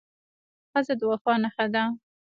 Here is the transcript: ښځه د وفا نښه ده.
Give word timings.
ښځه 0.71 0.93
د 0.99 1.01
وفا 1.11 1.33
نښه 1.43 1.65
ده. 1.73 1.83